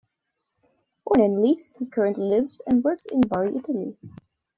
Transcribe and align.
Born 1.05 1.21
in 1.21 1.31
Lecce, 1.43 1.77
he 1.77 1.85
currently 1.85 2.23
lives 2.23 2.59
and 2.65 2.83
works 2.83 3.05
in 3.05 3.21
Bari, 3.21 3.55
Italy. 3.55 3.95